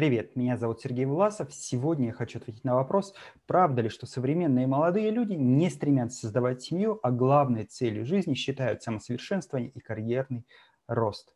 [0.00, 1.52] Привет, меня зовут Сергей Власов.
[1.52, 3.12] Сегодня я хочу ответить на вопрос,
[3.46, 8.82] правда ли, что современные молодые люди не стремятся создавать семью, а главной целью жизни считают
[8.82, 10.46] самосовершенствование и карьерный
[10.88, 11.34] рост.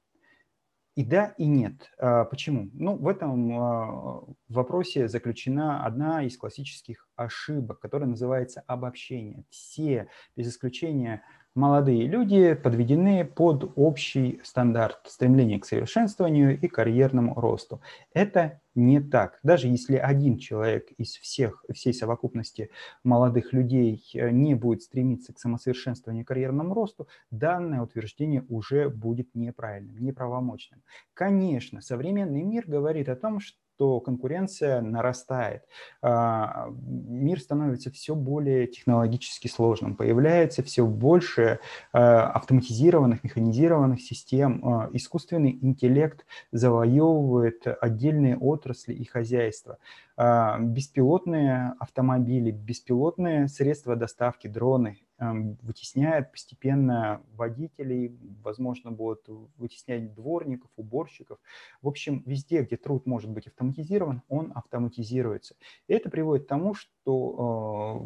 [0.94, 1.92] И да, и нет.
[1.98, 2.70] А, почему?
[2.72, 9.44] Ну, в этом а, вопросе заключена одна из классических ошибок, которая называется обобщение.
[9.50, 11.22] Все, без исключения
[11.54, 17.80] молодые люди подведены под общий стандарт стремления к совершенствованию и карьерному росту.
[18.12, 19.38] Это не так.
[19.42, 22.70] Даже если один человек из всех, всей совокупности
[23.02, 29.34] молодых людей э, не будет стремиться к самосовершенствованию и карьерному росту, данное утверждение уже будет
[29.34, 30.82] неправильным, неправомочным.
[31.14, 35.62] Конечно, современный мир говорит о том, что то конкуренция нарастает.
[36.00, 39.96] А, мир становится все более технологически сложным.
[39.96, 41.58] Появляется все больше
[41.92, 44.64] а, автоматизированных, механизированных систем.
[44.64, 49.78] А, искусственный интеллект завоевывает отдельные отрасли и хозяйства.
[50.16, 59.24] Беспилотные автомобили, беспилотные средства доставки, дроны Эм, вытесняет постепенно водителей, возможно, будут
[59.56, 61.38] вытеснять дворников, уборщиков.
[61.82, 65.54] В общем, везде, где труд может быть автоматизирован, он автоматизируется.
[65.86, 68.04] И это приводит к тому, что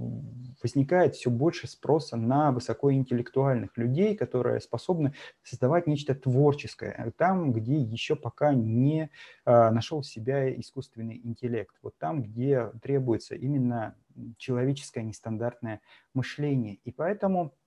[0.63, 8.17] возникает все больше спроса на высокоинтеллектуальных людей, которые способны создавать нечто творческое, там, где еще
[8.17, 9.11] пока не
[9.45, 13.95] э, нашел себя искусственный интеллект, вот там, где требуется именно
[14.37, 15.81] человеческое нестандартное
[16.15, 16.79] мышление.
[16.85, 17.58] И поэтому а,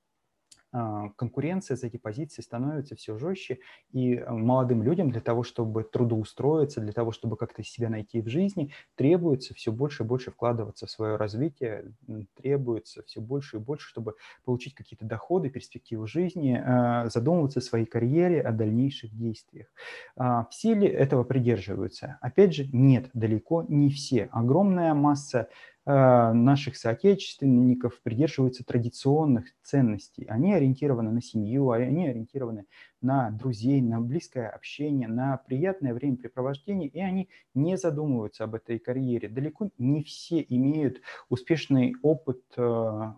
[0.72, 3.60] конкуренция за эти позиции становится все жестче,
[3.92, 8.28] и э, молодым людям для того, чтобы трудоустроиться, для того, чтобы как-то себя найти в
[8.28, 11.94] жизни, требуется все больше и больше вкладываться в свое развитие,
[12.36, 17.86] требуется все больше и больше, чтобы получить какие-то доходы, перспективы жизни, а, задумываться о своей
[17.86, 19.68] карьере, о дальнейших действиях.
[20.16, 22.18] А, все ли этого придерживаются?
[22.22, 24.30] Опять же, нет, далеко не все.
[24.32, 25.50] Огромная масса
[25.86, 30.26] наших соотечественников придерживаются традиционных ценностей.
[30.26, 32.66] Они ориентированы на семью, они ориентированы
[33.02, 39.28] на друзей, на близкое общение, на приятное времяпрепровождение, и они не задумываются об этой карьере.
[39.28, 43.14] Далеко не все имеют успешный опыт э,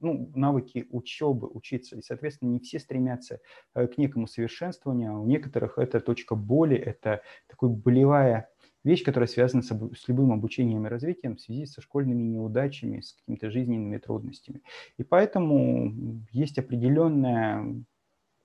[0.00, 1.96] ну, навыки учебы, учиться.
[1.96, 3.40] И, соответственно, не все стремятся
[3.74, 5.12] э, к некому совершенствованию.
[5.12, 8.50] А у некоторых это точка боли, это такой болевая
[8.84, 13.14] вещь, которая связана с, с любым обучением и развитием в связи со школьными неудачами, с
[13.14, 14.62] какими-то жизненными трудностями.
[14.98, 17.82] И поэтому есть определенная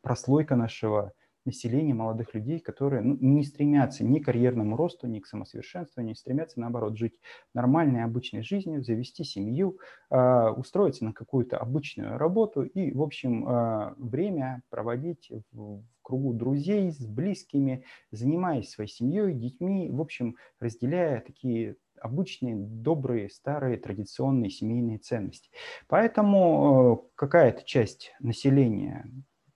[0.02, 1.14] прослойка нашего
[1.50, 6.16] населения, молодых людей, которые ну, не стремятся ни к карьерному росту, ни к самосовершенствованию, не
[6.16, 7.20] стремятся, наоборот, жить
[7.54, 9.80] нормальной, обычной жизнью, завести семью,
[10.10, 16.92] э, устроиться на какую-то обычную работу и, в общем, э, время проводить в, кругу друзей,
[16.92, 24.98] с близкими, занимаясь своей семьей, детьми, в общем, разделяя такие обычные, добрые, старые, традиционные семейные
[24.98, 25.52] ценности.
[25.88, 29.06] Поэтому э, какая-то часть населения,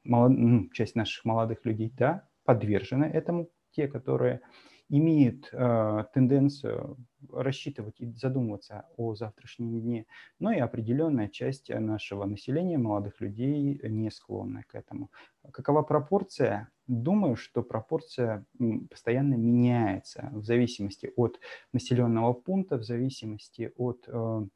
[0.03, 4.41] ну, часть наших молодых людей, да, подвержена этому, те, которые
[4.89, 6.97] имеют э, тенденцию
[7.31, 10.05] рассчитывать и задумываться о завтрашнем дне,
[10.39, 15.09] но и определенная часть нашего населения, молодых людей, не склонна к этому.
[15.51, 16.69] Какова пропорция?
[16.85, 18.45] Думаю, что пропорция
[18.89, 21.39] постоянно меняется в зависимости от
[21.71, 24.47] населенного пункта, в зависимости от э,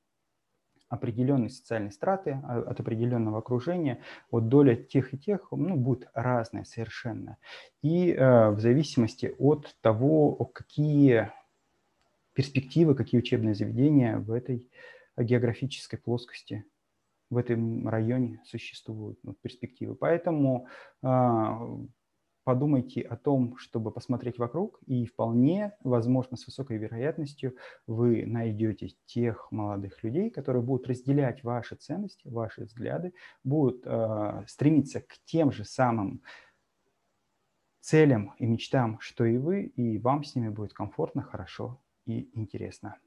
[0.90, 6.64] определенной социальной страты, а, от определенного окружения, вот доля тех и тех ну, будет разная
[6.64, 7.38] совершенно.
[7.82, 11.32] И э, в зависимости от того, какие
[12.34, 14.70] перспективы, какие учебные заведения в этой
[15.18, 16.66] географической плоскости,
[17.30, 19.96] в этом районе существуют, ну, перспективы.
[19.96, 20.68] Поэтому
[21.04, 21.08] э,
[22.48, 29.52] подумайте о том, чтобы посмотреть вокруг, и вполне возможно, с высокой вероятностью вы найдете тех
[29.52, 33.14] молодых людей, которые будут разделять ваши ценности, ваши взгляды,
[33.44, 36.22] будут э, стремиться к тем же самым
[37.82, 42.96] целям и мечтам, что и вы, и вам с ними будет комфортно, хорошо и интересно.